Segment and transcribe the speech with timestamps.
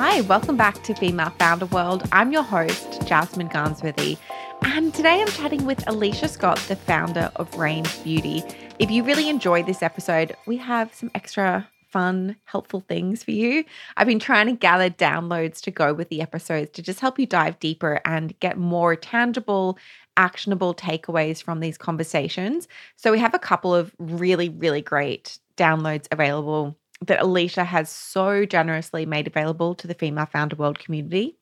[0.00, 2.08] Hi, welcome back to Female Founder World.
[2.12, 4.16] I'm your host, Jasmine Garnsworthy,
[4.62, 8.44] and today I'm chatting with Alicia Scott, the founder of Range Beauty.
[8.78, 13.64] If you really enjoyed this episode, we have some extra fun, helpful things for you.
[13.96, 17.26] I've been trying to gather downloads to go with the episodes to just help you
[17.26, 19.78] dive deeper and get more tangible,
[20.16, 22.68] actionable takeaways from these conversations.
[22.94, 26.76] So we have a couple of really, really great downloads available
[27.06, 31.38] that Alicia has so generously made available to the Female Founder World community.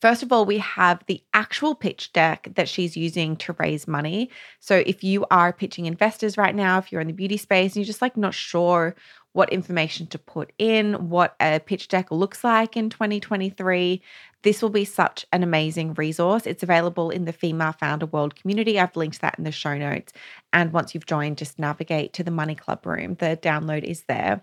[0.00, 4.30] First of all, we have the actual pitch deck that she's using to raise money.
[4.60, 7.76] So if you are pitching investors right now, if you're in the beauty space and
[7.76, 8.94] you're just like not sure
[9.32, 14.02] what information to put in, what a pitch deck looks like in 2023,
[14.42, 16.46] this will be such an amazing resource.
[16.46, 18.78] It's available in the Female Founder World community.
[18.78, 20.12] I've linked that in the show notes.
[20.52, 23.14] And once you've joined, just navigate to the Money Club room.
[23.14, 24.42] The download is there.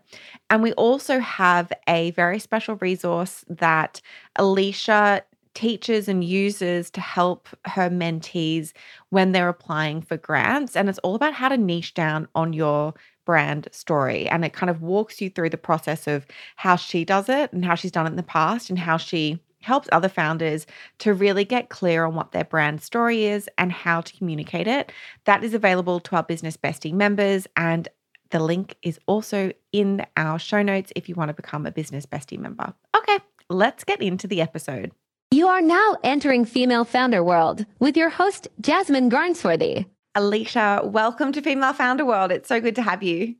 [0.49, 4.01] And we also have a very special resource that
[4.37, 8.71] Alicia teaches and uses to help her mentees
[9.09, 10.75] when they're applying for grants.
[10.77, 12.93] And it's all about how to niche down on your
[13.29, 14.27] brand story.
[14.27, 17.63] And it kind of walks you through the process of how she does it and
[17.63, 20.65] how she's done it in the past and how she helps other founders
[20.97, 24.91] to really get clear on what their brand story is and how to communicate it.
[25.25, 27.45] That is available to our Business Bestie members.
[27.55, 27.87] And
[28.31, 32.07] the link is also in our show notes if you want to become a Business
[32.07, 32.73] Bestie member.
[32.97, 34.91] Okay, let's get into the episode.
[35.29, 39.85] You are now entering Female Founder World with your host, Jasmine Garnsworthy.
[40.15, 42.31] Alicia, welcome to Female Founder World.
[42.31, 43.35] It's so good to have you.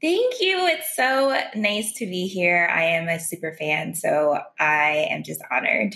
[0.00, 0.58] Thank you.
[0.66, 2.68] It's so nice to be here.
[2.72, 5.94] I am a super fan, so I am just honored.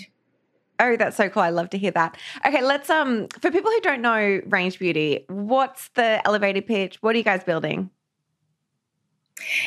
[0.79, 1.43] Oh, that's so cool.
[1.43, 2.17] I love to hear that.
[2.45, 6.97] Okay, let's um for people who don't know Range Beauty, what's the elevator pitch?
[7.01, 7.89] What are you guys building?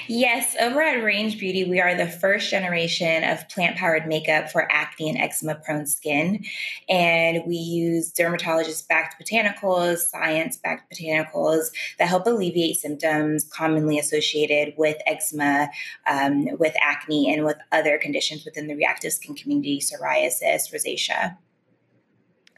[0.08, 4.70] Yes, over at Range Beauty, we are the first generation of plant powered makeup for
[4.70, 6.44] acne and eczema prone skin.
[6.88, 14.74] And we use dermatologist backed botanicals, science backed botanicals that help alleviate symptoms commonly associated
[14.76, 15.68] with eczema,
[16.06, 21.36] um, with acne, and with other conditions within the reactive skin community, psoriasis, rosacea.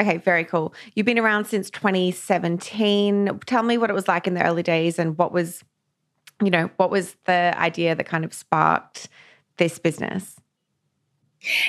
[0.00, 0.74] Okay, very cool.
[0.94, 3.40] You've been around since 2017.
[3.46, 5.64] Tell me what it was like in the early days and what was
[6.43, 9.09] you know, what was the idea that kind of sparked
[9.56, 10.37] this business?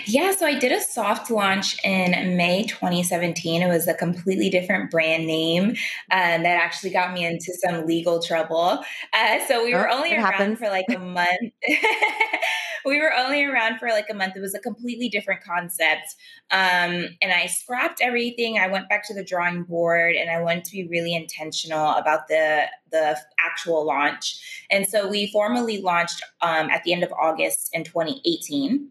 [0.06, 3.62] Yeah, so I did a soft launch in May 2017.
[3.62, 5.76] It was a completely different brand name
[6.12, 8.84] uh, that actually got me into some legal trouble.
[9.14, 10.60] Uh, so we oh, were only around happens.
[10.60, 11.54] for like a month.
[12.86, 14.36] we were only around for like a month.
[14.36, 16.16] It was a completely different concept.
[16.50, 18.58] Um, and I scrapped everything.
[18.58, 22.28] I went back to the drawing board and I wanted to be really intentional about
[22.28, 24.66] the the actual launch.
[24.72, 28.90] And so we formally launched um, at the end of August in 2018.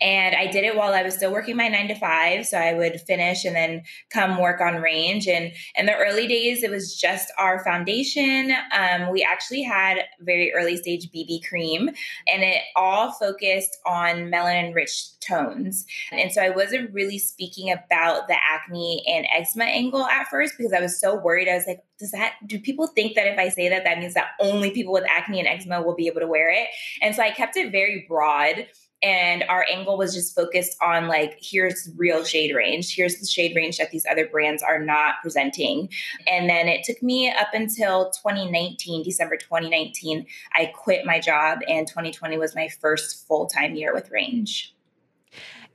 [0.00, 2.46] And I did it while I was still working my nine to five.
[2.46, 5.26] So I would finish and then come work on range.
[5.26, 8.52] And in the early days, it was just our foundation.
[8.76, 11.88] Um, we actually had very early stage BB cream,
[12.32, 15.86] and it all focused on melanin rich tones.
[16.10, 20.72] And so I wasn't really speaking about the acne and eczema angle at first because
[20.72, 21.48] I was so worried.
[21.48, 24.14] I was like, does that do people think that if I say that that means
[24.14, 26.68] that only people with acne and eczema will be able to wear it?
[27.02, 28.66] And so I kept it very broad
[29.02, 33.56] and our angle was just focused on like here's real shade range here's the shade
[33.56, 35.88] range that these other brands are not presenting.
[36.26, 41.86] And then it took me up until 2019 december 2019 i quit my job and
[41.86, 44.74] 2020 was my first full-time year with range.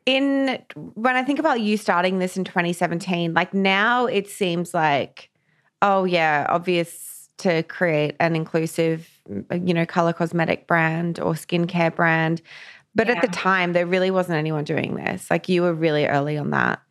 [0.05, 5.29] In when i think about you starting this in 2017 like now it seems like
[5.81, 9.09] oh yeah obvious to create an inclusive
[9.51, 12.41] you know color cosmetic brand or skincare brand
[12.95, 13.15] but yeah.
[13.15, 15.29] at the time, there really wasn't anyone doing this.
[15.29, 16.81] Like you were really early on that.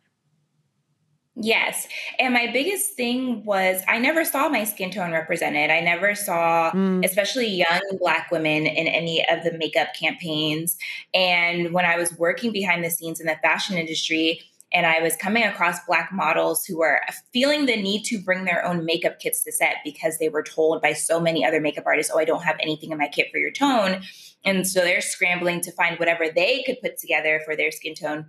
[1.37, 1.89] Yes.
[2.17, 5.69] And my biggest thing was I never saw my skin tone represented.
[5.69, 7.03] I never saw, mm.
[7.03, 10.77] especially young Black women, in any of the makeup campaigns.
[11.13, 14.39] And when I was working behind the scenes in the fashion industry,
[14.75, 16.99] and I was coming across Black models who were
[17.31, 20.81] feeling the need to bring their own makeup kits to set because they were told
[20.81, 23.37] by so many other makeup artists, oh, I don't have anything in my kit for
[23.37, 24.01] your tone.
[24.43, 28.25] And so they're scrambling to find whatever they could put together for their skin tone.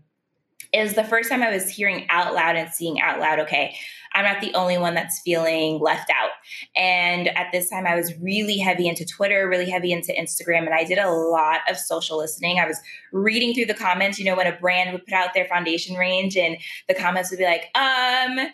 [0.73, 3.77] Is the first time I was hearing out loud and seeing out loud, okay,
[4.17, 6.31] I'm not the only one that's feeling left out.
[6.75, 10.75] And at this time, I was really heavy into Twitter, really heavy into Instagram, and
[10.75, 12.59] I did a lot of social listening.
[12.59, 12.81] I was
[13.13, 16.37] reading through the comments, you know, when a brand would put out their foundation range,
[16.37, 16.57] and
[16.89, 18.49] the comments would be like, um,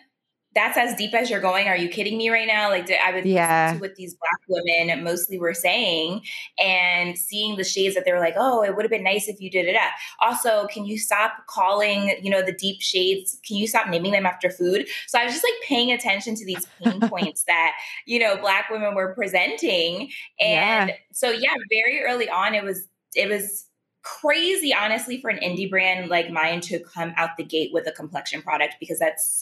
[0.55, 1.67] that's as deep as you're going.
[1.67, 2.69] Are you kidding me right now?
[2.69, 3.65] Like I would yeah.
[3.65, 6.21] listen to what these black women mostly were saying
[6.59, 9.41] and seeing the shades that they were like, oh, it would have been nice if
[9.41, 9.75] you did it.
[9.75, 9.91] Up.
[10.19, 13.39] Also, can you stop calling, you know, the deep shades?
[13.47, 14.87] Can you stop naming them after food?
[15.07, 17.73] So I was just like paying attention to these pain points that,
[18.05, 20.11] you know, black women were presenting.
[20.39, 20.95] And yeah.
[21.11, 23.67] so yeah, very early on it was it was
[24.03, 27.91] crazy honestly for an indie brand like mine to come out the gate with a
[27.91, 29.41] complexion product because that's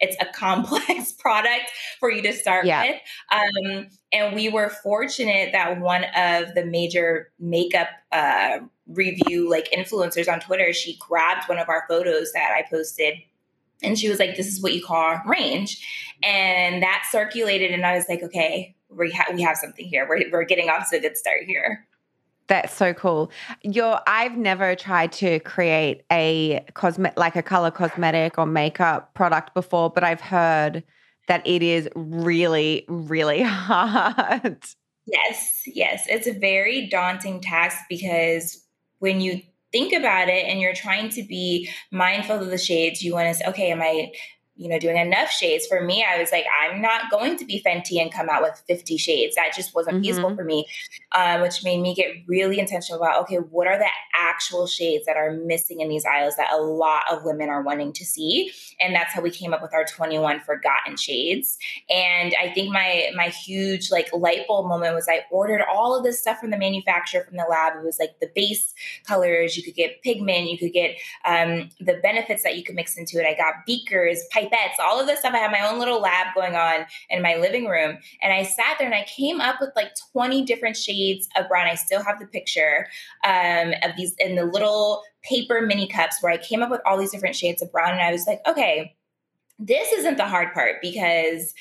[0.00, 1.70] it's a complex product
[2.00, 2.82] for you to start yeah.
[2.82, 3.00] with.
[3.30, 10.32] Um, and we were fortunate that one of the major makeup uh, review like influencers
[10.32, 13.14] on Twitter, she grabbed one of our photos that I posted
[13.82, 15.84] and she was like, "This is what you call range,"
[16.22, 20.06] and that circulated, and I was like, "Okay, we, ha- we have something here.
[20.08, 21.86] We're we're getting off to a good start here."
[22.48, 23.30] That's so cool.
[23.62, 29.54] You're I've never tried to create a cosmet like a color cosmetic or makeup product
[29.54, 30.82] before, but I've heard
[31.28, 34.64] that it is really, really hard.
[35.06, 36.04] Yes, yes.
[36.08, 38.64] It's a very daunting task because
[38.98, 39.40] when you
[39.72, 43.34] think about it and you're trying to be mindful of the shades, you want to
[43.34, 44.12] say, okay, am I
[44.62, 45.66] you know, doing enough shades.
[45.66, 48.62] For me, I was like, I'm not going to be Fenty and come out with
[48.68, 49.34] 50 shades.
[49.34, 50.04] That just wasn't mm-hmm.
[50.04, 50.66] feasible for me,
[51.16, 55.16] um, which made me get really intentional about, okay, what are the actual shades that
[55.16, 58.52] are missing in these aisles that a lot of women are wanting to see?
[58.80, 61.58] And that's how we came up with our 21 forgotten shades.
[61.90, 66.04] And I think my, my huge like light bulb moment was I ordered all of
[66.04, 67.78] this stuff from the manufacturer, from the lab.
[67.78, 68.72] It was like the base
[69.08, 72.96] colors, you could get pigment, you could get um, the benefits that you could mix
[72.96, 73.26] into it.
[73.26, 75.34] I got beakers, pipe pipettes, all of this stuff.
[75.34, 77.98] I had my own little lab going on in my living room.
[78.22, 81.66] And I sat there and I came up with like 20 different shades of brown.
[81.66, 82.86] I still have the picture
[83.24, 86.98] um, of these in the little paper mini cups where I came up with all
[86.98, 87.92] these different shades of brown.
[87.92, 88.96] And I was like, okay,
[89.58, 91.54] this isn't the hard part because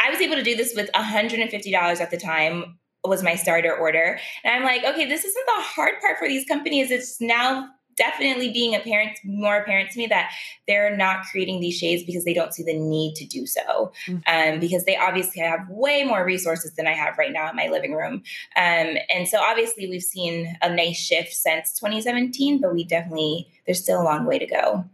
[0.00, 4.18] I was able to do this with $150 at the time was my starter order.
[4.44, 6.90] And I'm like, okay, this isn't the hard part for these companies.
[6.90, 10.30] It's now definitely being apparent more apparent to me that
[10.66, 13.92] they're not creating these shades because they don't see the need to do so.
[14.06, 14.52] Mm-hmm.
[14.54, 17.68] um, because they obviously have way more resources than i have right now in my
[17.68, 18.22] living room.
[18.56, 23.82] Um, and so obviously we've seen a nice shift since 2017 but we definitely there's
[23.82, 24.84] still a long way to go.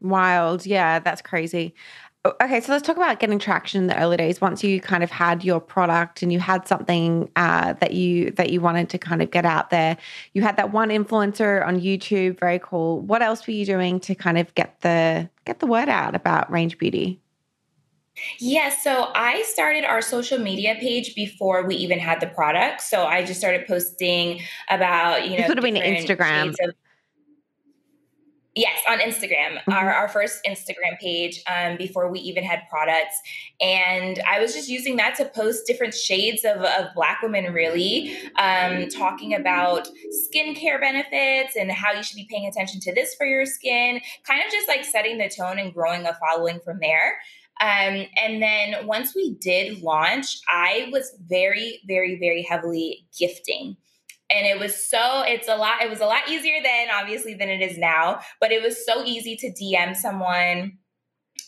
[0.00, 0.66] Wild.
[0.66, 1.74] Yeah that's crazy
[2.40, 4.40] Okay, so let's talk about getting traction in the early days.
[4.40, 8.50] Once you kind of had your product and you had something uh, that you that
[8.50, 9.96] you wanted to kind of get out there,
[10.32, 12.38] you had that one influencer on YouTube.
[12.38, 13.00] Very cool.
[13.00, 16.50] What else were you doing to kind of get the get the word out about
[16.50, 17.20] Range Beauty?
[18.38, 22.80] Yeah, so I started our social media page before we even had the product.
[22.80, 24.40] So I just started posting
[24.70, 25.36] about you know.
[25.36, 26.50] This would have been Instagram.
[26.50, 26.74] Of,
[28.56, 29.72] Yes, on Instagram, mm-hmm.
[29.72, 33.20] our, our first Instagram page um, before we even had products.
[33.60, 38.16] And I was just using that to post different shades of, of Black women, really,
[38.36, 43.26] um, talking about skincare benefits and how you should be paying attention to this for
[43.26, 47.18] your skin, kind of just like setting the tone and growing a following from there.
[47.60, 53.76] Um, and then once we did launch, I was very, very, very heavily gifting
[54.30, 57.48] and it was so it's a lot it was a lot easier then obviously than
[57.48, 60.72] it is now but it was so easy to dm someone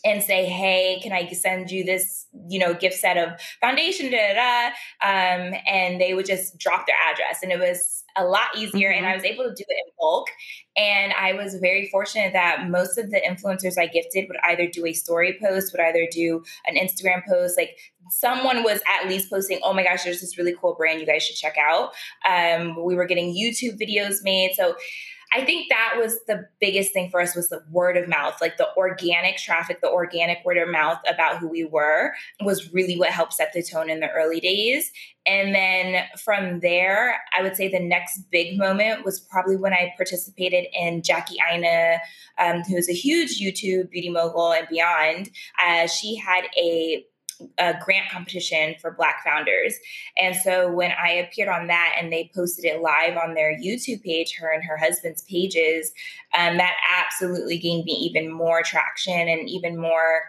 [0.05, 4.33] and say hey can i send you this you know gift set of foundation da,
[4.33, 4.67] da, da.
[5.01, 8.97] Um, and they would just drop their address and it was a lot easier mm-hmm.
[9.03, 10.27] and I was able to do it in bulk.
[10.77, 14.85] And I was very fortunate that most of the influencers I gifted would either do
[14.85, 17.57] a story post, would either do an Instagram post.
[17.57, 17.77] Like
[18.11, 21.23] someone was at least posting, oh my gosh, there's this really cool brand you guys
[21.23, 21.91] should check out.
[22.29, 24.53] Um, we were getting YouTube videos made.
[24.55, 24.75] So
[25.31, 28.57] I think that was the biggest thing for us was the word of mouth, like
[28.57, 33.09] the organic traffic, the organic word of mouth about who we were was really what
[33.09, 34.91] helped set the tone in the early days.
[35.27, 39.93] And then from there, I would say the next big moment was probably when I
[39.95, 41.99] participated in Jackie Aina,
[42.39, 45.29] um, who's a huge YouTube beauty mogul and beyond.
[45.63, 47.05] Uh, she had a
[47.57, 49.75] a grant competition for Black founders.
[50.17, 54.03] And so when I appeared on that and they posted it live on their YouTube
[54.03, 55.91] page, her and her husband's pages,
[56.37, 60.23] um, that absolutely gained me even more traction and even more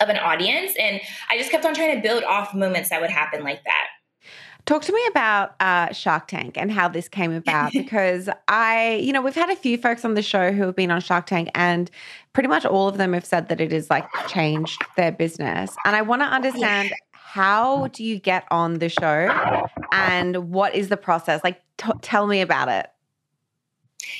[0.00, 0.72] of an audience.
[0.78, 3.86] And I just kept on trying to build off moments that would happen like that.
[4.66, 9.12] Talk to me about uh, Shark Tank and how this came about because I, you
[9.12, 11.50] know, we've had a few folks on the show who have been on Shark Tank
[11.54, 11.90] and
[12.32, 15.74] pretty much all of them have said that it has like changed their business.
[15.84, 20.88] And I want to understand how do you get on the show and what is
[20.88, 21.42] the process?
[21.44, 22.90] Like, t- tell me about it.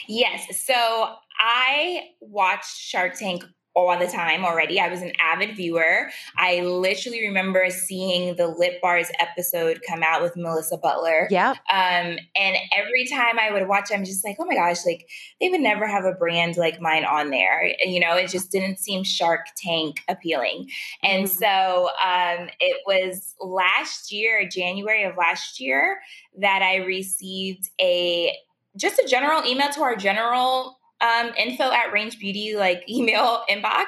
[0.07, 0.65] Yes.
[0.65, 3.45] So I watched Shark Tank
[3.89, 4.81] all the time already.
[4.81, 6.11] I was an avid viewer.
[6.37, 11.29] I literally remember seeing the Lip Bars episode come out with Melissa Butler.
[11.31, 11.51] Yeah.
[11.51, 15.09] Um, and every time I would watch, I'm just like, oh my gosh, like
[15.41, 17.75] they would never have a brand like mine on there.
[17.85, 20.69] You know, it just didn't seem Shark Tank appealing.
[21.03, 21.39] And mm-hmm.
[21.39, 26.01] so um, it was last year, January of last year,
[26.39, 28.35] that I received a
[28.77, 33.87] just a general email to our general um, info at Range Beauty like email inbox.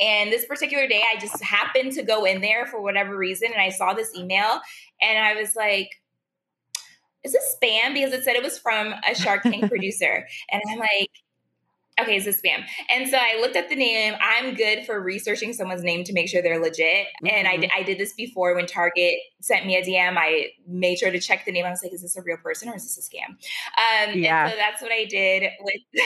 [0.00, 3.60] And this particular day, I just happened to go in there for whatever reason, and
[3.60, 4.60] I saw this email,
[5.00, 5.88] and I was like,
[7.24, 10.78] "Is this spam?" Because it said it was from a Shark Tank producer, and I'm
[10.78, 11.10] like,
[12.00, 12.64] okay, it's a spam.
[12.90, 14.14] And so I looked at the name.
[14.20, 17.06] I'm good for researching someone's name to make sure they're legit.
[17.24, 17.26] Mm-hmm.
[17.28, 20.16] And I, I did this before when Target sent me a DM.
[20.16, 21.64] I made sure to check the name.
[21.64, 23.30] I was like, is this a real person or is this a scam?
[23.30, 24.50] Um, yeah.
[24.50, 25.80] so that's what I did with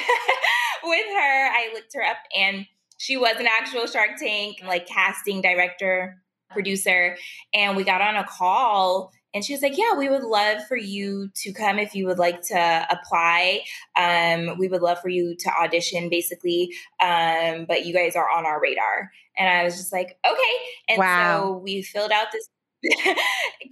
[0.85, 1.51] with her.
[1.53, 2.67] I looked her up and
[2.99, 7.17] she was an actual Shark Tank like casting director, producer.
[7.55, 10.77] And we got on a call and she was like, Yeah, we would love for
[10.77, 13.63] you to come if you would like to apply.
[13.97, 16.73] Um, we would love for you to audition, basically.
[17.01, 19.11] Um, but you guys are on our radar.
[19.39, 20.57] And I was just like, Okay.
[20.89, 21.43] And wow.
[21.43, 22.49] so we filled out this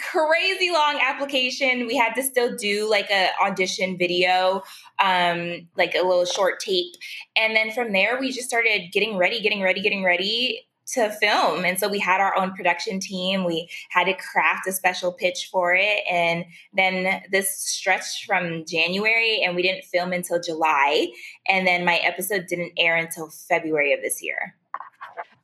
[0.00, 1.86] crazy long application.
[1.86, 4.62] We had to still do like a audition video,
[4.98, 6.92] um, like a little short tape.
[7.36, 11.64] And then from there, we just started getting ready, getting ready, getting ready to film.
[11.64, 13.44] And so we had our own production team.
[13.44, 16.02] We had to craft a special pitch for it.
[16.10, 21.08] And then this stretched from January and we didn't film until July.
[21.46, 24.54] And then my episode didn't air until February of this year.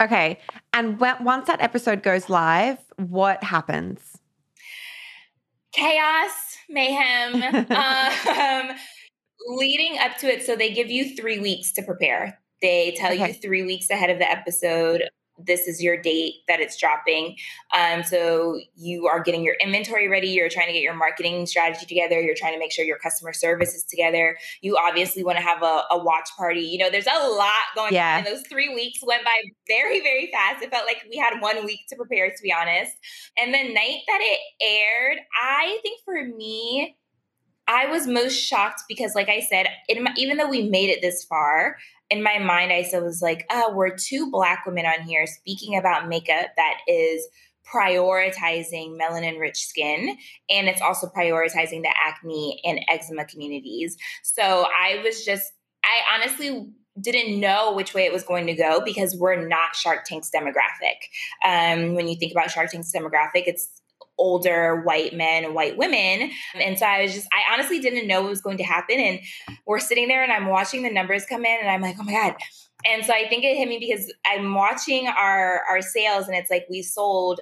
[0.00, 0.38] Okay.
[0.72, 4.18] And when, once that episode goes live, what happens?
[5.72, 7.42] Chaos, mayhem.
[7.70, 8.76] um,
[9.46, 12.38] leading up to it, so they give you three weeks to prepare.
[12.62, 13.28] They tell okay.
[13.28, 15.02] you three weeks ahead of the episode
[15.38, 17.36] this is your date that it's dropping.
[17.76, 20.28] Um, so you are getting your inventory ready.
[20.28, 22.20] You're trying to get your marketing strategy together.
[22.20, 24.36] You're trying to make sure your customer service is together.
[24.60, 26.60] You obviously want to have a, a, watch party.
[26.60, 28.12] You know, there's a lot going yeah.
[28.12, 28.18] on.
[28.18, 29.36] And those three weeks went by
[29.66, 30.62] very, very fast.
[30.62, 32.92] It felt like we had one week to prepare, to be honest.
[33.38, 36.96] And the night that it aired, I think for me,
[37.66, 39.66] I was most shocked because, like I said,
[40.00, 41.76] my, even though we made it this far,
[42.10, 45.76] in my mind, I still was like, oh, we're two black women on here speaking
[45.76, 47.26] about makeup that is
[47.72, 50.18] prioritizing melanin rich skin
[50.50, 53.96] and it's also prioritizing the acne and eczema communities.
[54.22, 55.50] So I was just,
[55.82, 56.68] I honestly
[57.00, 60.98] didn't know which way it was going to go because we're not Shark Tank's demographic.
[61.44, 63.68] Um, when you think about Shark Tank's demographic, it's
[64.18, 66.30] older white men and white women.
[66.54, 68.98] And so I was just, I honestly didn't know what was going to happen.
[68.98, 69.20] And
[69.66, 72.12] we're sitting there and I'm watching the numbers come in and I'm like, oh my
[72.12, 72.36] God.
[72.86, 76.50] And so I think it hit me because I'm watching our our sales and it's
[76.50, 77.40] like we sold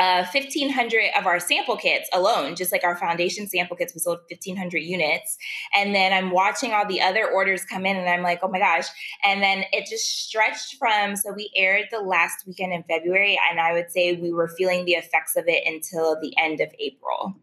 [0.00, 4.18] uh, 1500 of our sample kits alone just like our foundation sample kits we sold
[4.28, 5.36] 1500 units
[5.74, 8.58] and then i'm watching all the other orders come in and i'm like oh my
[8.58, 8.86] gosh
[9.24, 13.60] and then it just stretched from so we aired the last weekend in february and
[13.60, 17.36] i would say we were feeling the effects of it until the end of april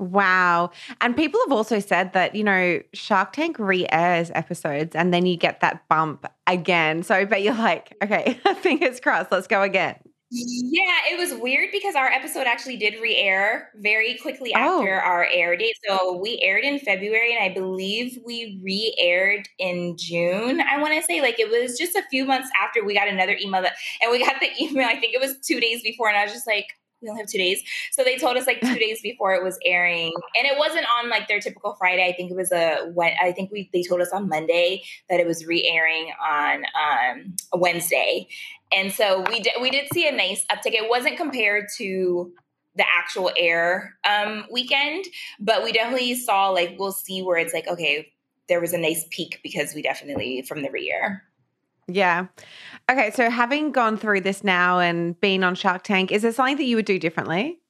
[0.00, 0.70] Wow.
[1.00, 5.24] And people have also said that, you know, Shark Tank re airs episodes and then
[5.24, 7.04] you get that bump again.
[7.04, 9.96] So, but you're like, okay, fingers crossed, let's go again.
[10.36, 15.06] Yeah, it was weird because our episode actually did re-air very quickly after oh.
[15.06, 15.76] our air date.
[15.86, 20.60] So we aired in February and I believe we re-aired in June.
[20.60, 23.36] I want to say like it was just a few months after we got another
[23.40, 26.16] email that and we got the email I think it was 2 days before and
[26.16, 26.66] I was just like
[27.04, 27.62] we only have two days.
[27.92, 31.10] So they told us like two days before it was airing, and it wasn't on
[31.10, 32.06] like their typical Friday.
[32.08, 35.20] I think it was a when I think we they told us on Monday that
[35.20, 38.26] it was re-airing on um, Wednesday,
[38.74, 40.72] and so we did we did see a nice uptick.
[40.72, 42.32] It wasn't compared to
[42.76, 45.04] the actual air um, weekend,
[45.38, 48.12] but we definitely saw like we'll see where it's like okay,
[48.48, 51.22] there was a nice peak because we definitely from the re-air.
[51.86, 52.26] Yeah.
[52.90, 53.10] Okay.
[53.10, 56.64] So having gone through this now and been on Shark Tank, is there something that
[56.64, 57.60] you would do differently?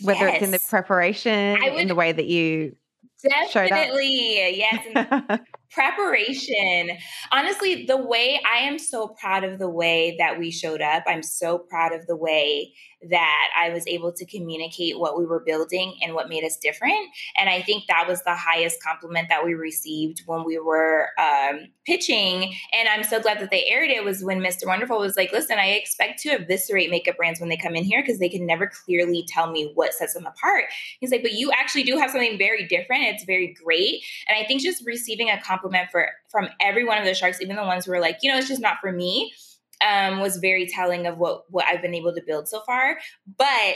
[0.00, 0.36] Whether yes.
[0.36, 2.74] it's in the preparation, would, in the way that you
[3.22, 5.40] definitely, yes.
[5.72, 6.98] preparation.
[7.30, 11.04] Honestly, the way I am so proud of the way that we showed up.
[11.06, 12.74] I'm so proud of the way
[13.10, 17.08] that I was able to communicate what we were building and what made us different.
[17.36, 21.68] And I think that was the highest compliment that we received when we were um,
[21.86, 22.54] pitching.
[22.72, 24.66] And I'm so glad that they aired it was when Mr.
[24.66, 28.02] Wonderful was like, listen, I expect to eviscerate makeup brands when they come in here
[28.02, 30.64] because they can never clearly tell me what sets them apart.
[31.00, 33.04] He's like, but you actually do have something very different.
[33.04, 34.02] It's very great.
[34.28, 37.56] And I think just receiving a compliment for from every one of the sharks, even
[37.56, 39.32] the ones who were like, you know, it's just not for me
[39.86, 42.98] um, was very telling of what what I've been able to build so far.
[43.36, 43.74] But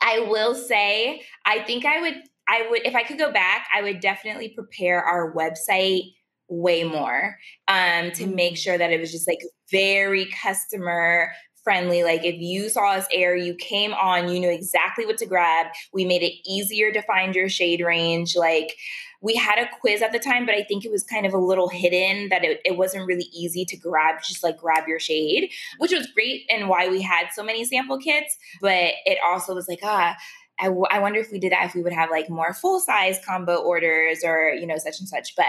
[0.00, 3.82] I will say, I think I would I would if I could go back, I
[3.82, 6.12] would definitely prepare our website
[6.48, 7.38] way more
[7.68, 9.40] um, to make sure that it was just like
[9.70, 12.02] very customer friendly.
[12.02, 15.66] Like if you saw us air, you came on, you knew exactly what to grab.
[15.92, 18.36] We made it easier to find your shade range.
[18.36, 18.76] Like
[19.20, 21.38] we had a quiz at the time, but I think it was kind of a
[21.38, 25.50] little hidden that it, it wasn't really easy to grab, just like grab your shade,
[25.78, 28.36] which was great and why we had so many sample kits.
[28.60, 30.16] But it also was like, ah,
[30.60, 32.80] I, w- I wonder if we did that if we would have like more full
[32.80, 35.46] size combo orders or you know such and such but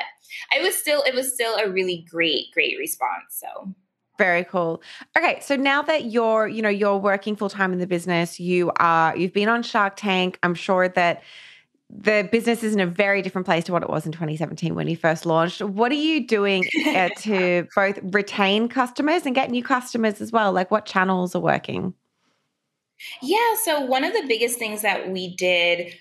[0.56, 3.74] it was still it was still a really great great response so
[4.24, 4.82] very cool.
[5.18, 8.72] Okay, so now that you're, you know, you're working full time in the business, you
[8.78, 10.40] are you've been on Shark Tank.
[10.44, 11.24] I'm sure that
[11.90, 14.88] the business is in a very different place to what it was in 2017 when
[14.88, 15.62] you first launched.
[15.62, 20.54] What are you doing uh, to both retain customers and get new customers as well?
[20.54, 21.94] Like what channels are working?
[23.22, 25.94] Yeah, so one of the biggest things that we did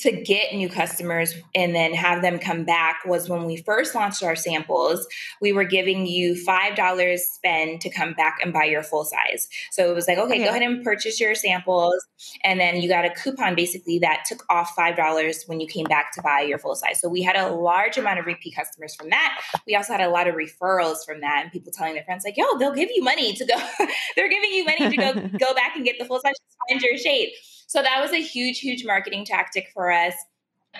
[0.00, 4.22] to get new customers and then have them come back was when we first launched
[4.22, 5.06] our samples,
[5.40, 9.48] we were giving you $5 spend to come back and buy your full size.
[9.72, 12.06] So it was like, okay, go ahead and purchase your samples.
[12.44, 16.12] And then you got a coupon basically that took off $5 when you came back
[16.12, 17.00] to buy your full size.
[17.00, 19.40] So we had a large amount of repeat customers from that.
[19.66, 22.36] We also had a lot of referrals from that and people telling their friends, like,
[22.36, 23.56] yo, they'll give you money to go,
[24.16, 26.34] they're giving you money to go, go back and get the full size,
[26.68, 27.32] find your shade.
[27.68, 30.14] So that was a huge, huge marketing tactic for us.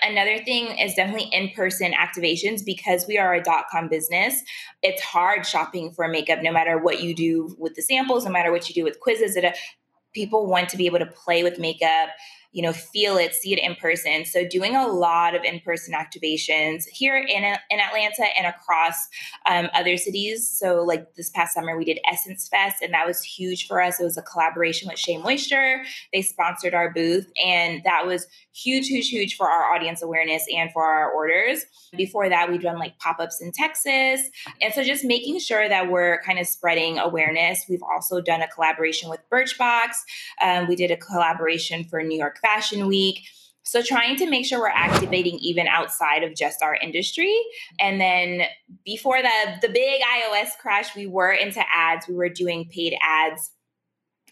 [0.01, 4.41] Another thing is definitely in person activations because we are a dot com business.
[4.81, 8.51] It's hard shopping for makeup no matter what you do with the samples, no matter
[8.51, 9.35] what you do with quizzes.
[9.35, 9.51] It, uh,
[10.13, 12.09] people want to be able to play with makeup
[12.51, 14.25] you know feel it see it in person.
[14.25, 19.07] So doing a lot of in-person activations here in, in atlanta and across
[19.47, 20.49] um, other cities.
[20.49, 23.99] So like this past summer we did essence fest and that was huge for us.
[23.99, 25.83] It was a collaboration with shea moisture.
[26.11, 30.71] They sponsored our booth and that was huge huge huge for our audience awareness and
[30.71, 31.65] for our orders.
[31.95, 34.21] Before that we'd done like pop-ups in texas.
[34.61, 37.65] And so just making sure that we're kind of spreading awareness.
[37.69, 39.89] We've also done a collaboration with birchbox.
[40.41, 43.21] Um, we did a collaboration for new york Fashion Week.
[43.63, 47.35] So trying to make sure we're activating even outside of just our industry.
[47.79, 48.43] And then
[48.83, 49.29] before the
[49.61, 52.07] the big iOS crash, we were into ads.
[52.07, 53.51] We were doing paid ads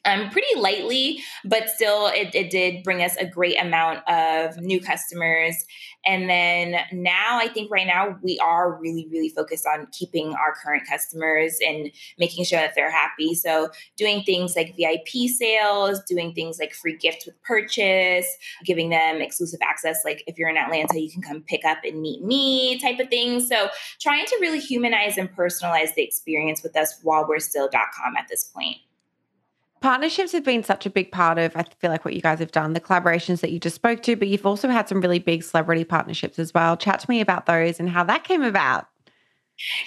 [0.08, 4.80] um, pretty lightly, but still, it, it did bring us a great amount of new
[4.80, 5.66] customers.
[6.06, 10.56] And then now, I think right now we are really, really focused on keeping our
[10.64, 13.36] current customers and making sure that they're happy.
[13.36, 18.28] So, doing things like VIP sales, doing things like free gift with purchase,
[18.64, 20.06] giving them exclusive access.
[20.06, 23.10] Like if you're in Atlanta, you can come pick up and meet me type of
[23.10, 23.42] thing.
[23.42, 23.68] So,
[24.00, 28.30] trying to really humanize and personalize the experience with us while we're still .com at
[28.30, 28.78] this point.
[29.82, 32.52] Partnerships have been such a big part of, I feel like, what you guys have
[32.52, 35.44] done, the collaborations that you just spoke to, but you've also had some really big
[35.44, 36.76] celebrity partnerships as well.
[36.76, 38.88] Chat to me about those and how that came about.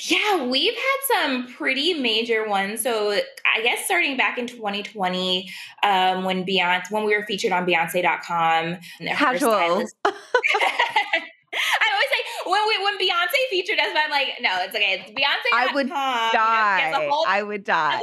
[0.09, 2.83] Yeah, we've had some pretty major ones.
[2.83, 5.49] So I guess starting back in 2020,
[5.85, 8.79] um, when Beyonce, when we were featured on Beyonce.com,
[9.13, 9.85] casual.
[11.81, 15.03] I always say when we, when Beyonce featured us, I'm like, no, it's okay.
[15.05, 15.51] It's Beyonce.
[15.53, 17.09] I would die.
[17.09, 18.01] Whole, I would die.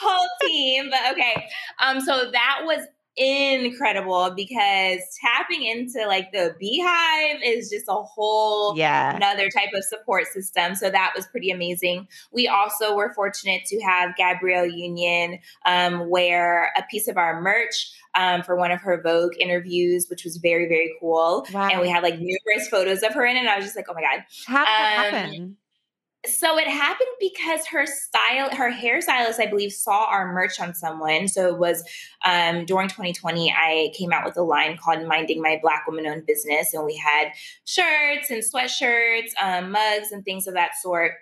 [0.00, 1.48] whole team, but okay.
[1.80, 8.76] Um, so that was incredible because tapping into like the beehive is just a whole
[8.76, 9.16] yeah.
[9.16, 12.06] another type of support system so that was pretty amazing.
[12.30, 17.90] We also were fortunate to have gabrielle union um, wear a piece of our merch
[18.14, 21.46] um, for one of her vogue interviews which was very very cool.
[21.52, 21.70] Wow.
[21.72, 23.86] and we had like numerous photos of her in it and i was just like
[23.88, 24.24] oh my god.
[24.46, 25.56] How did that um, happen
[26.26, 31.28] so it happened because her style, her hairstylist, I believe, saw our merch on someone.
[31.28, 31.82] So it was
[32.24, 36.26] um, during 2020, I came out with a line called Minding My Black Woman Owned
[36.26, 36.74] Business.
[36.74, 37.32] And we had
[37.64, 41.12] shirts and sweatshirts, um, mugs, and things of that sort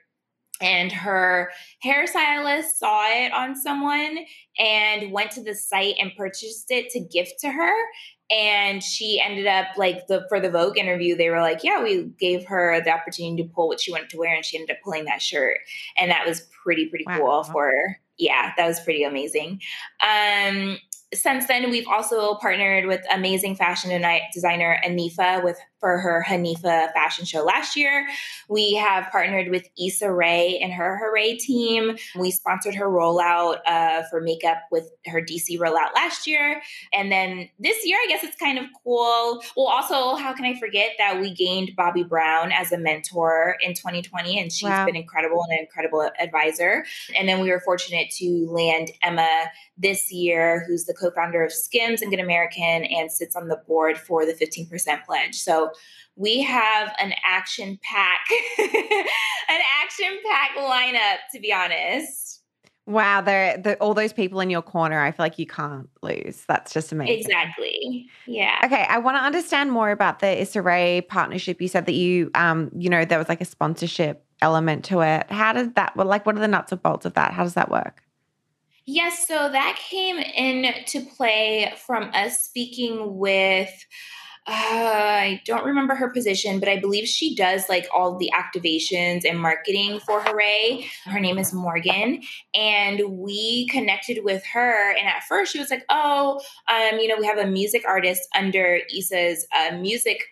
[0.61, 1.51] and her
[1.85, 4.19] hairstylist saw it on someone
[4.59, 7.75] and went to the site and purchased it to gift to her
[8.31, 12.05] and she ended up like the for the Vogue interview, they were like, "Yeah, we
[12.19, 14.83] gave her the opportunity to pull what she wanted to wear, and she ended up
[14.83, 15.59] pulling that shirt,
[15.97, 17.19] and that was pretty pretty wow.
[17.19, 19.61] cool for yeah, that was pretty amazing.
[20.01, 20.79] Um,
[21.15, 23.91] since then, we've also partnered with amazing fashion
[24.33, 28.09] designer Anifa with for her Hanifa fashion show last year.
[28.49, 31.99] We have partnered with Issa Rae and her Hoorae team.
[32.19, 36.63] We sponsored her rollout uh, for makeup with her DC rollout last year.
[36.95, 39.43] And then this year, I guess it's kind of cool.
[39.59, 43.75] Well, also, how can I forget that we gained Bobbi Brown as a mentor in
[43.75, 44.87] 2020, and she's wow.
[44.87, 46.87] been incredible and an incredible advisor.
[47.15, 49.29] And then we were fortunate to land Emma
[49.77, 53.61] this year, who's the co founder of Skims and Good American and sits on the
[53.67, 55.35] board for the 15% pledge.
[55.37, 55.71] So
[56.17, 58.27] we have an action pack,
[58.59, 62.43] an action pack lineup, to be honest.
[62.87, 65.03] Wow, they're, they're, all those people in your corner.
[65.03, 66.45] I feel like you can't lose.
[66.47, 67.19] That's just amazing.
[67.19, 68.07] Exactly.
[68.27, 68.59] Yeah.
[68.63, 71.63] Okay, I want to understand more about the Issa Rae partnership.
[71.63, 75.31] You said that you, um, you know, there was like a sponsorship element to it.
[75.31, 75.97] How did that?
[75.97, 77.33] Well, like, what are the nuts and bolts of that?
[77.33, 78.04] How does that work?
[78.87, 83.73] Yes, so that came into play from us speaking with
[84.47, 89.25] uh, I don't remember her position, but I believe she does like all the activations
[89.25, 90.85] and marketing for Hoorae.
[91.07, 92.21] Her name is Morgan,
[92.55, 94.91] and we connected with her.
[94.99, 98.29] And at first, she was like, "Oh, um, you know, we have a music artist
[98.37, 100.23] under Issa's uh, music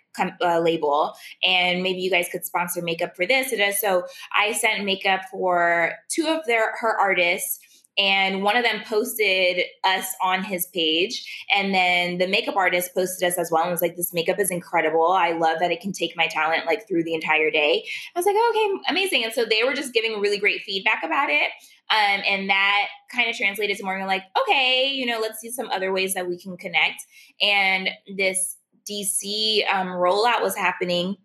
[0.43, 4.03] uh, label, and maybe you guys could sponsor makeup for this." So
[4.37, 7.61] I sent makeup for two of their her artists
[7.99, 11.47] and one of them posted us on his page.
[11.55, 14.51] And then the makeup artist posted us as well and was like this makeup is
[14.51, 15.13] incredible.
[15.13, 17.85] I love that it can take my talent like through the entire day.
[18.15, 19.25] I was like oh, okay amazing.
[19.25, 21.51] And so they were just giving really great feedback about it.
[21.91, 25.69] Um, and that kind of translated to more like okay you know let's see some
[25.69, 27.03] other ways that we can connect.
[27.41, 28.57] And this
[28.91, 31.17] dc um, rollout was happening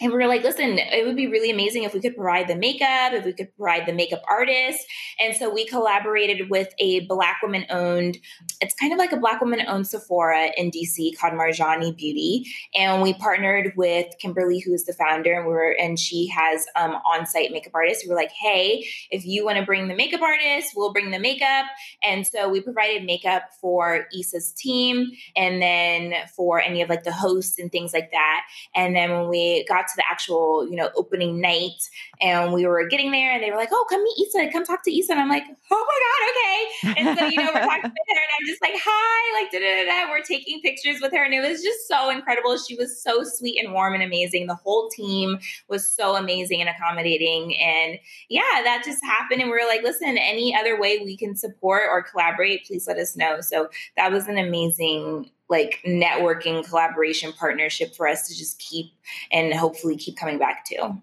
[0.00, 2.56] and we were like, listen, it would be really amazing if we could provide the
[2.56, 4.84] makeup, if we could provide the makeup artist.
[5.20, 8.18] And so we collaborated with a Black woman owned,
[8.60, 12.44] it's kind of like a Black woman owned Sephora in DC called Marjani Beauty.
[12.74, 16.66] And we partnered with Kimberly, who is the founder, and we were, and she has
[16.74, 18.04] um, on site makeup artists.
[18.04, 21.20] We were like, hey, if you want to bring the makeup artist, we'll bring the
[21.20, 21.66] makeup.
[22.02, 27.12] And so we provided makeup for Issa's team and then for any of like the
[27.12, 28.44] hosts and things like that.
[28.74, 31.80] And then when we got to the actual, you know, opening night
[32.20, 34.82] and we were getting there and they were like, oh, come meet Issa, come talk
[34.84, 35.12] to Issa.
[35.12, 37.00] And I'm like, oh my God, okay.
[37.00, 39.58] And so, you know, we're talking with her and I'm just like, hi, like, da
[39.58, 40.10] da da.
[40.10, 41.24] We're taking pictures with her.
[41.24, 42.56] And it was just so incredible.
[42.58, 44.46] She was so sweet and warm and amazing.
[44.46, 47.56] The whole team was so amazing and accommodating.
[47.56, 49.40] And yeah, that just happened.
[49.40, 52.98] And we were like, listen, any other way we can support or collaborate, please let
[52.98, 53.40] us know.
[53.40, 58.86] So that was an amazing like networking collaboration partnership for us to just keep
[59.30, 60.96] and hopefully keep coming back to.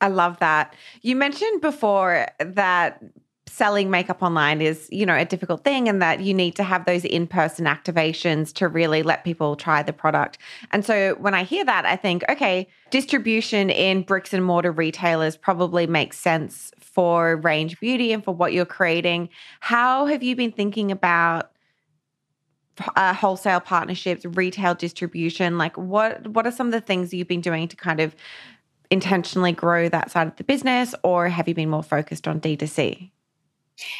[0.00, 0.74] I love that.
[1.02, 3.02] You mentioned before that
[3.46, 6.84] selling makeup online is, you know, a difficult thing and that you need to have
[6.86, 10.38] those in-person activations to really let people try the product.
[10.72, 15.36] And so when I hear that, I think, okay, distribution in bricks and mortar retailers
[15.36, 19.28] probably makes sense for Range Beauty and for what you're creating.
[19.60, 21.52] How have you been thinking about
[22.96, 25.58] uh, wholesale partnerships, retail distribution?
[25.58, 28.14] Like, what what are some of the things you've been doing to kind of
[28.90, 33.10] intentionally grow that side of the business, or have you been more focused on D2C?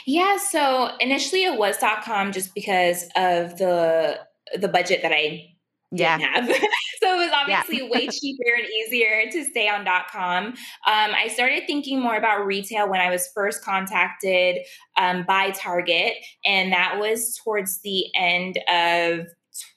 [0.07, 4.21] Yeah, so initially it was .com just because of the
[4.57, 5.54] the budget that I
[5.97, 6.19] yeah.
[6.19, 6.47] have.
[7.03, 7.89] so it was obviously yeah.
[7.89, 10.47] way cheaper and easier to stay on .com.
[10.47, 10.55] Um,
[10.87, 14.59] I started thinking more about retail when I was first contacted
[14.97, 19.27] um, by Target, and that was towards the end of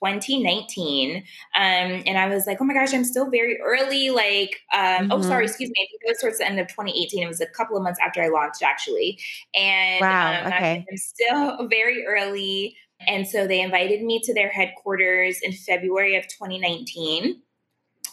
[0.02, 1.24] 2019 um,
[1.56, 5.12] and i was like oh my gosh i'm still very early like um, mm-hmm.
[5.12, 5.50] oh sorry mm-hmm.
[5.50, 7.78] excuse me i think it was towards the end of 2018 it was a couple
[7.78, 9.20] of months after i launched actually
[9.54, 10.86] and wow, um, okay.
[10.90, 16.24] i'm still very early and so they invited me to their headquarters in February of
[16.28, 17.42] 2019.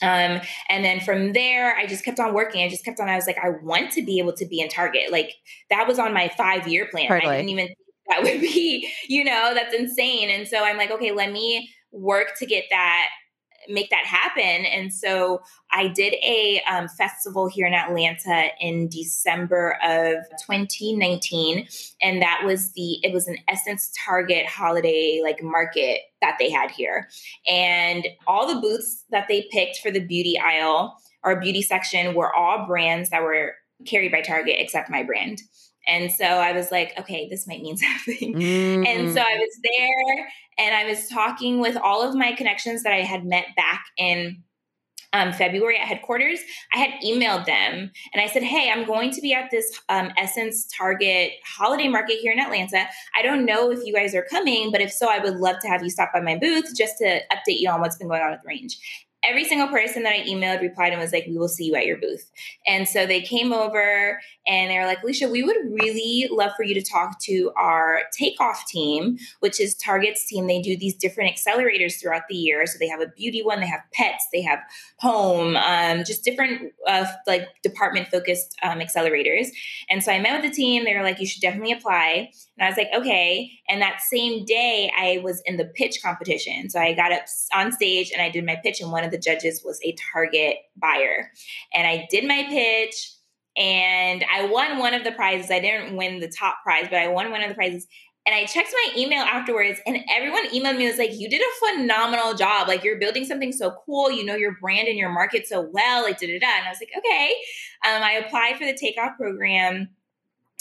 [0.02, 2.62] Um, and then from there, I just kept on working.
[2.62, 3.08] I just kept on.
[3.08, 5.10] I was like, I want to be able to be in Target.
[5.10, 5.32] Like
[5.70, 7.08] that was on my five year plan.
[7.08, 7.32] Totally.
[7.32, 10.28] I didn't even think that would be, you know, that's insane.
[10.30, 13.08] And so I'm like, okay, let me work to get that
[13.68, 14.66] make that happen.
[14.66, 21.66] And so I did a um, festival here in Atlanta in December of 2019,
[22.02, 26.70] and that was the it was an Essence Target holiday like market that they had
[26.70, 27.08] here,
[27.46, 32.34] and all the booths that they picked for the beauty aisle or beauty section were
[32.34, 33.54] all brands that were
[33.86, 35.42] carried by Target except my brand.
[35.86, 38.34] And so I was like, okay, this might mean something.
[38.34, 38.86] Mm.
[38.86, 42.92] And so I was there and I was talking with all of my connections that
[42.92, 44.42] I had met back in
[45.14, 46.40] um, February at headquarters,
[46.74, 50.10] I had emailed them and I said, Hey, I'm going to be at this um,
[50.18, 52.84] Essence Target holiday market here in Atlanta.
[53.16, 55.68] I don't know if you guys are coming, but if so, I would love to
[55.68, 58.32] have you stop by my booth just to update you on what's been going on
[58.32, 58.76] with the range
[59.28, 61.86] every single person that I emailed replied and was like, We will see you at
[61.86, 62.30] your booth.
[62.66, 66.64] And so they came over and they were like, Alicia, we would really love for
[66.64, 70.46] you to talk to our takeoff team, which is Target's team.
[70.46, 72.66] They do these different accelerators throughout the year.
[72.66, 74.60] So they have a beauty one, they have pets, they have
[74.98, 79.48] home, um, just different uh, like department focused um, accelerators.
[79.88, 80.84] And so I met with the team.
[80.84, 82.32] They were like, You should definitely apply.
[82.56, 83.50] And I was like, Okay.
[83.68, 86.70] And that same day, I was in the pitch competition.
[86.70, 89.18] So I got up on stage and I did my pitch, and one of the
[89.18, 91.30] judges was a Target buyer.
[91.74, 93.14] And I did my pitch
[93.56, 95.50] and I won one of the prizes.
[95.50, 97.86] I didn't win the top prize, but I won one of the prizes.
[98.26, 101.74] And I checked my email afterwards, and everyone emailed me was like, "You did a
[101.74, 102.68] phenomenal job.
[102.68, 104.10] Like you're building something so cool.
[104.10, 106.02] You know your brand and your market so well.
[106.02, 107.34] Like da da da." And I was like, "Okay."
[107.84, 109.90] Um, I applied for the takeoff program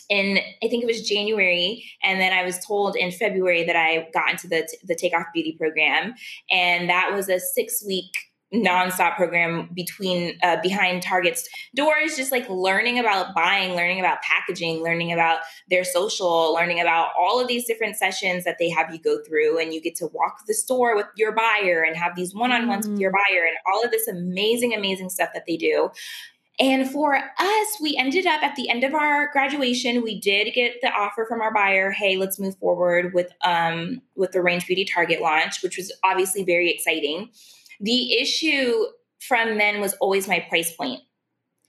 [0.10, 4.10] in I think it was January, and then I was told in February that I
[4.14, 6.14] got into the the takeoff beauty program,
[6.52, 8.12] and that was a six week
[8.54, 14.84] nonstop program between uh, behind target's doors just like learning about buying learning about packaging
[14.84, 15.40] learning about
[15.70, 19.58] their social learning about all of these different sessions that they have you go through
[19.58, 22.94] and you get to walk the store with your buyer and have these one-on-ones mm-hmm.
[22.94, 23.16] with your mm.
[23.16, 25.90] buyer and all of this amazing amazing stuff that they do
[26.60, 30.76] and for us, we ended up at the end of our graduation, we did get
[30.82, 34.86] the offer from our buyer, hey, let's move forward with um with the Range Beauty
[34.86, 37.30] Target launch, which was obviously very exciting.
[37.80, 38.86] The issue
[39.20, 41.02] from then was always my price point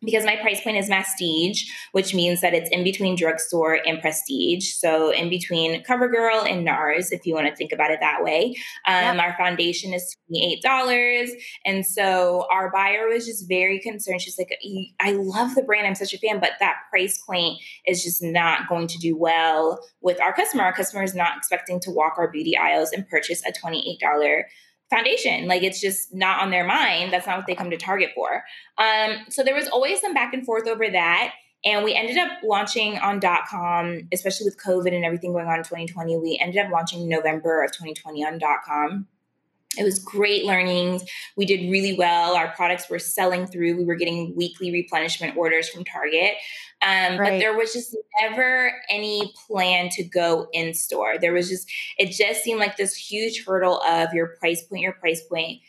[0.04, 1.62] because my price point is masstige,
[1.92, 4.72] which means that it's in between drugstore and prestige.
[4.74, 8.54] So in between CoverGirl and NARS, if you want to think about it that way.
[8.86, 9.18] Um, yep.
[9.18, 11.30] Our foundation is $28.
[11.64, 14.20] And so our buyer was just very concerned.
[14.20, 14.56] She's like,
[15.00, 15.86] I love the brand.
[15.86, 19.80] I'm such a fan, but that price point is just not going to do well
[20.00, 20.64] with our customer.
[20.64, 23.98] Our customer is not expecting to walk our beauty aisles and purchase a $28
[24.94, 25.46] foundation.
[25.46, 27.12] Like it's just not on their mind.
[27.12, 28.44] That's not what they come to Target for.
[28.78, 31.34] Um, so there was always some back and forth over that.
[31.64, 35.64] And we ended up launching on .com, especially with COVID and everything going on in
[35.64, 36.18] 2020.
[36.18, 39.06] We ended up launching November of 2020 on .com.
[39.78, 41.04] It was great learnings.
[41.36, 42.34] We did really well.
[42.34, 43.76] Our products were selling through.
[43.76, 46.34] We were getting weekly replenishment orders from Target.
[46.82, 47.18] Um, right.
[47.18, 51.18] But there was just never any plan to go in store.
[51.18, 54.92] There was just, it just seemed like this huge hurdle of your price point, your
[54.92, 55.60] price point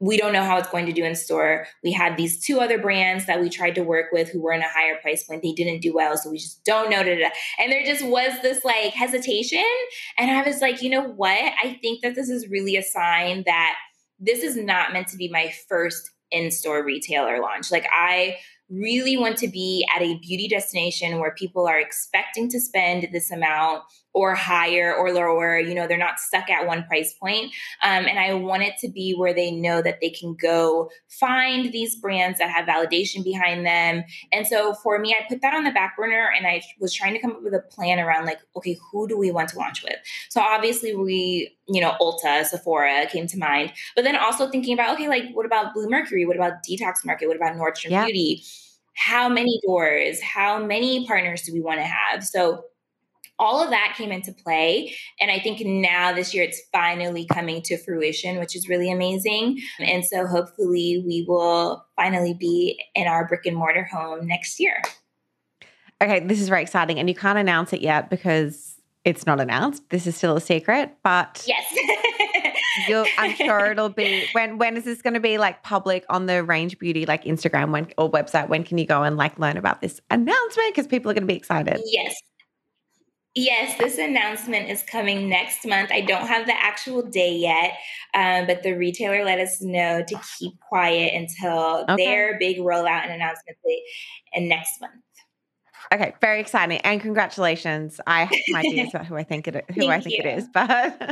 [0.00, 1.66] we don't know how it's going to do in store.
[1.84, 4.62] We had these two other brands that we tried to work with who were in
[4.62, 5.42] a higher price point.
[5.42, 7.00] They didn't do well, so we just don't know.
[7.00, 9.64] And there just was this like hesitation.
[10.16, 11.52] And I was like, you know what?
[11.62, 13.76] I think that this is really a sign that
[14.18, 17.70] this is not meant to be my first in store retailer launch.
[17.70, 18.36] Like, I
[18.70, 23.30] really want to be at a beauty destination where people are expecting to spend this
[23.30, 23.82] amount
[24.12, 25.58] or higher or lower.
[25.58, 27.52] You know, they're not stuck at one price point.
[27.82, 31.72] Um, and I want it to be where they know that they can go find
[31.72, 34.04] these brands that have validation behind them.
[34.32, 37.14] And so for me, I put that on the back burner and I was trying
[37.14, 39.82] to come up with a plan around like, okay, who do we want to launch
[39.82, 39.96] with?
[40.28, 44.94] So obviously we, you know, Ulta, Sephora came to mind, but then also thinking about,
[44.94, 46.26] okay, like what about Blue Mercury?
[46.26, 47.28] What about Detox Market?
[47.28, 48.04] What about Nordstrom yeah.
[48.04, 48.42] Beauty?
[48.94, 50.20] How many doors?
[50.20, 52.24] How many partners do we want to have?
[52.24, 52.64] So
[53.40, 54.94] all of that came into play.
[55.18, 59.60] And I think now this year it's finally coming to fruition, which is really amazing.
[59.80, 64.80] And so hopefully we will finally be in our brick and mortar home next year.
[66.02, 66.98] Okay, this is very exciting.
[66.98, 69.88] And you can't announce it yet because it's not announced.
[69.88, 71.64] This is still a secret, but yes.
[73.18, 76.42] I'm sure it'll be when when is this going to be like public on the
[76.42, 78.48] Range Beauty like Instagram when or website?
[78.48, 80.74] When can you go and like learn about this announcement?
[80.74, 81.80] Because people are going to be excited.
[81.86, 82.14] Yes.
[83.36, 85.90] Yes, this announcement is coming next month.
[85.92, 87.74] I don't have the actual day yet,
[88.12, 92.04] um, but the retailer let us know to keep quiet until okay.
[92.04, 93.56] their big rollout and announcement
[94.34, 94.94] and next month.
[95.92, 98.00] Okay, very exciting, and congratulations!
[98.06, 100.22] I have some ideas about who I think it who I think you.
[100.24, 100.70] it is, but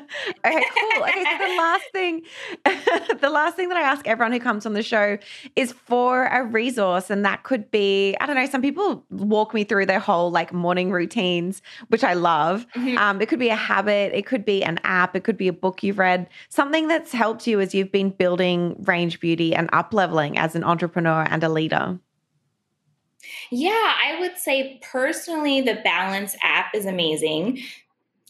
[0.47, 0.65] okay,
[0.95, 1.03] cool.
[1.03, 2.23] Okay, so the last thing,
[3.21, 5.19] the last thing that I ask everyone who comes on the show
[5.57, 8.47] is for a resource, and that could be I don't know.
[8.47, 12.65] Some people walk me through their whole like morning routines, which I love.
[12.77, 12.99] Mm-hmm.
[12.99, 15.53] Um, it could be a habit, it could be an app, it could be a
[15.53, 19.93] book you've read, something that's helped you as you've been building Range Beauty and up
[19.93, 21.99] leveling as an entrepreneur and a leader.
[23.51, 27.63] Yeah, I would say personally, the Balance app is amazing.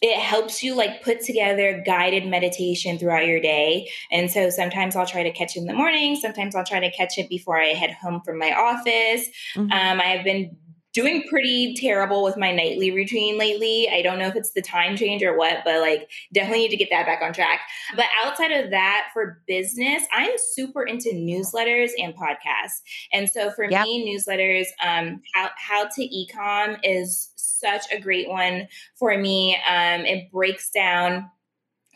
[0.01, 3.90] it helps you like put together guided meditation throughout your day.
[4.12, 6.14] And so sometimes I'll try to catch it in the morning.
[6.16, 9.27] Sometimes I'll try to catch it before I head home from my office.
[9.57, 9.72] Mm-hmm.
[9.72, 10.57] Um, I have been
[10.98, 13.88] doing pretty terrible with my nightly routine lately.
[13.88, 16.76] I don't know if it's the time change or what, but like definitely need to
[16.76, 17.61] get that back on track.
[17.94, 22.80] But outside of that, for business, I'm super into newsletters and podcasts.
[23.12, 23.84] And so for yep.
[23.84, 29.56] me, newsletters, um, how how to ecom is such a great one for me.
[29.68, 31.30] Um, it breaks down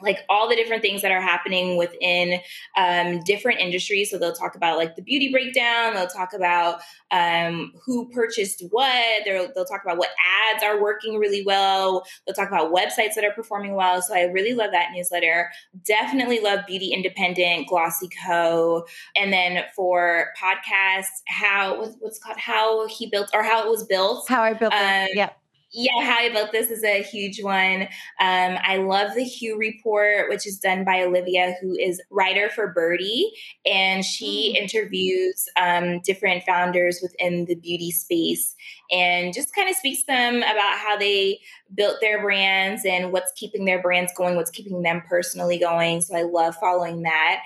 [0.02, 2.40] like all the different things that are happening within
[2.76, 4.10] um, different industries.
[4.10, 5.94] So they'll talk about like the beauty breakdown.
[5.94, 9.24] They'll talk about um, who purchased what.
[9.24, 10.10] They'll, they'll talk about what
[10.50, 12.04] ads are working really well.
[12.26, 14.02] They'll talk about websites that are performing well.
[14.02, 15.50] So I really love that newsletter.
[15.84, 18.86] Definitely love Beauty Independent, Glossy Co.
[19.16, 24.28] And then for podcasts, how what's called how he built or how it was built.
[24.28, 25.16] How I built um, it.
[25.16, 25.38] Yep
[25.72, 27.82] yeah, How I Built This is a huge one.
[28.20, 32.74] Um, I love the Hue Report, which is done by Olivia, who is writer for
[32.74, 33.30] Byrdie,
[33.64, 34.62] and she mm.
[34.62, 38.54] interviews um, different founders within the beauty space
[38.90, 41.40] and just kind of speaks to them about how they
[41.74, 46.02] built their brands and what's keeping their brands going, what's keeping them personally going.
[46.02, 47.40] So I love following that.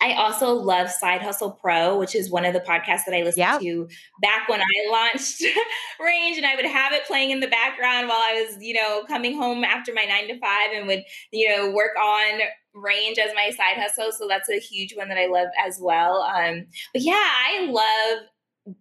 [0.00, 3.38] I also love Side Hustle Pro, which is one of the podcasts that I listened
[3.38, 3.60] yep.
[3.60, 3.88] to
[4.22, 5.42] back when I launched
[6.00, 9.04] Range, and I would have it playing in the background while I was, you know,
[9.06, 12.40] coming home after my nine to five and would, you know, work on
[12.72, 16.22] range as my side hustle so that's a huge one that i love as well
[16.22, 18.28] um but yeah i love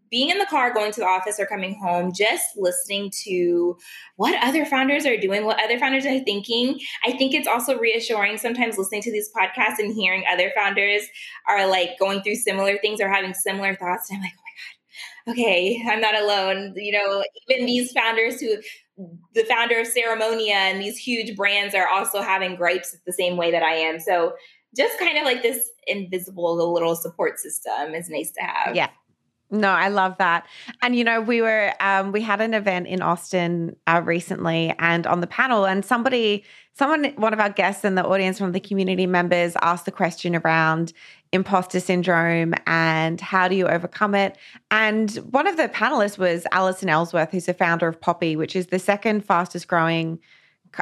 [0.10, 3.78] being in the car going to the office or coming home just listening to
[4.18, 6.80] what other founders are doing what other founders are thinking.
[7.06, 11.04] I think it's also reassuring sometimes listening to these podcasts and hearing other founders
[11.48, 14.10] are like going through similar things or having similar thoughts.
[14.10, 14.44] And i'm like oh
[15.28, 15.40] my god.
[15.40, 16.74] Okay i'm not alone.
[16.76, 18.58] You know even these founders who
[19.34, 23.50] the founder of ceremonia and these huge brands are also having gripes the same way
[23.52, 24.00] that i am.
[24.00, 24.34] So
[24.76, 28.76] just kind of like this invisible little support system is nice to have.
[28.76, 28.90] Yeah
[29.52, 30.46] no, I love that.
[30.82, 35.08] And you know, we were um, we had an event in Austin uh, recently, and
[35.08, 38.54] on the panel, and somebody, someone, one of our guests in the audience, one of
[38.54, 40.94] the community members, asked the question around
[41.32, 44.38] imposter syndrome and how do you overcome it.
[44.72, 48.68] And one of the panelists was Allison Ellsworth, who's the founder of Poppi, which is
[48.68, 50.20] the second fastest growing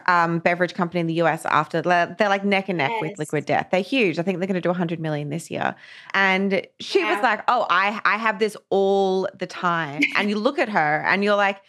[0.08, 3.02] um, beverage company in the US after they're, like neck and neck yes.
[3.02, 3.68] with Liquid Death.
[3.72, 4.20] They're huge.
[4.20, 5.76] I think they're going to do 100 million this year.
[6.14, 7.14] And she yeah.
[7.14, 11.04] was like, "Oh, I I have this all the time." and you look at her
[11.08, 11.62] and you're like,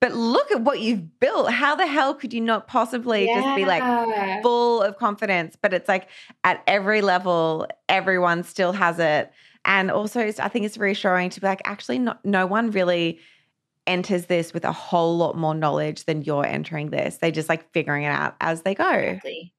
[0.00, 1.50] "But look at what you've built.
[1.50, 3.40] How the hell could you not possibly yeah.
[3.40, 6.08] just be like full of confidence?" But it's like
[6.44, 9.32] at every level, everyone still has it.
[9.64, 13.20] And also, I think it's reassuring to be like, actually, not, no one really
[13.90, 17.18] enters this with a whole lot more knowledge than you're entering this.
[17.18, 18.88] They just like figuring it out as they go.
[18.88, 19.52] Exactly.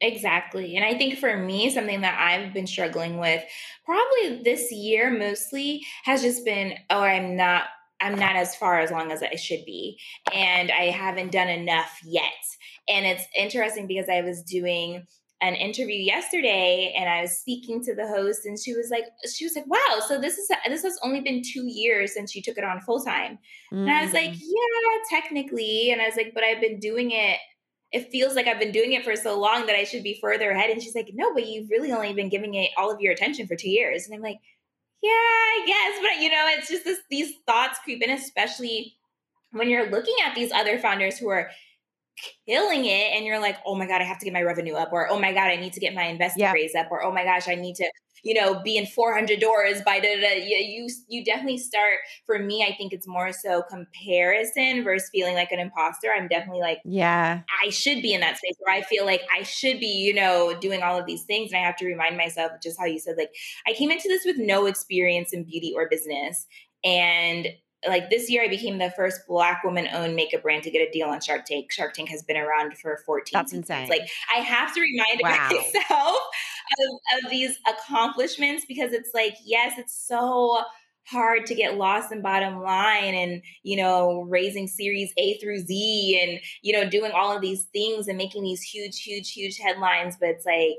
[0.00, 0.76] Exactly.
[0.76, 3.42] And I think for me, something that I've been struggling with
[3.84, 7.64] probably this year mostly has just been, oh, I'm not
[8.00, 9.96] I'm not as far as long as I should be.
[10.34, 12.32] And I haven't done enough yet.
[12.88, 15.06] And it's interesting because I was doing
[15.42, 19.44] an interview yesterday and I was speaking to the host and she was like she
[19.44, 22.56] was like wow so this is this has only been 2 years since you took
[22.56, 23.38] it on full time.
[23.72, 23.82] Mm.
[23.82, 24.40] And I was like mm.
[24.40, 27.38] yeah technically and I was like but I've been doing it
[27.90, 30.52] it feels like I've been doing it for so long that I should be further
[30.52, 33.12] ahead and she's like no but you've really only been giving it all of your
[33.12, 34.38] attention for 2 years and I'm like
[35.02, 38.96] yeah I guess but you know it's just this these thoughts creep in especially
[39.50, 41.50] when you're looking at these other founders who are
[42.46, 44.92] killing it and you're like oh my god i have to get my revenue up
[44.92, 46.54] or oh my god i need to get my investment yep.
[46.54, 47.90] raise up or oh my gosh i need to
[48.22, 52.38] you know be in 400 doors by da, da, you, you you definitely start for
[52.38, 56.08] me i think it's more so comparison versus feeling like an imposter.
[56.14, 57.40] I'm definitely like yeah.
[57.64, 60.56] I should be in that space where i feel like i should be you know
[60.60, 63.16] doing all of these things and i have to remind myself just how you said
[63.16, 63.30] like
[63.66, 66.46] i came into this with no experience in beauty or business
[66.84, 67.48] and
[67.86, 70.90] like this year I became the first black woman owned makeup brand to get a
[70.90, 71.72] deal on Shark Tank.
[71.72, 73.70] Shark Tank has been around for 14 That's seasons.
[73.70, 73.88] insane.
[73.88, 75.48] Like I have to remind wow.
[75.50, 76.18] myself
[76.78, 80.62] of, of these accomplishments because it's like, yes, it's so
[81.04, 86.20] hard to get lost in bottom line and you know raising series a through z
[86.22, 90.16] and you know doing all of these things and making these huge huge huge headlines
[90.20, 90.78] but it's like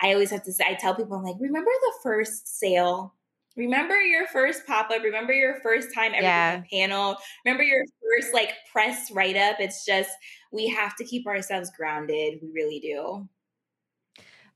[0.00, 3.14] i always have to say i tell people i'm like remember the first sale
[3.58, 6.62] remember your first pop up, remember your first time ever yeah.
[6.72, 9.56] panel, remember your first like press write up.
[9.58, 10.10] It's just
[10.52, 12.38] we have to keep ourselves grounded.
[12.40, 13.28] We really do.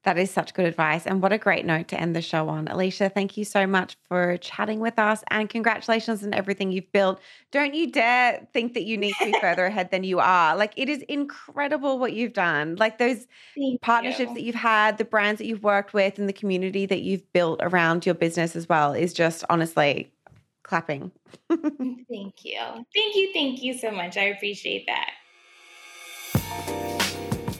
[0.04, 1.06] That is such good advice.
[1.06, 2.66] And what a great note to end the show on.
[2.66, 7.20] Alicia, thank you so much for chatting with us and congratulations on everything you've built.
[7.52, 10.56] Don't you dare think that you need to be further ahead than you are.
[10.56, 12.74] Like, it is incredible what you've done.
[12.76, 14.34] Like, those Thank partnerships you.
[14.34, 17.60] that you've had, the brands that you've worked with, and the community that you've built
[17.62, 20.12] around your business as well is just honestly
[20.64, 21.12] clapping.
[21.48, 22.58] Mm, thank you.
[22.94, 23.30] Thank you.
[23.32, 24.16] Thank you so much.
[24.16, 25.10] I appreciate that.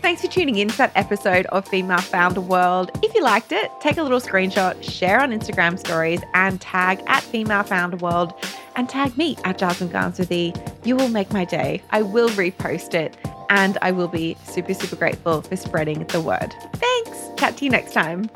[0.03, 2.91] Thanks for tuning in to that episode of Female Founder World.
[3.05, 7.23] If you liked it, take a little screenshot, share on Instagram stories, and tag at
[7.23, 8.35] Female Founder World
[8.75, 10.55] and tag me at Jasmine Garnsworthy.
[10.85, 11.83] You will make my day.
[11.91, 13.17] I will repost it
[13.49, 16.53] and I will be super, super grateful for spreading the word.
[16.75, 17.29] Thanks.
[17.39, 18.29] Chat to you next time.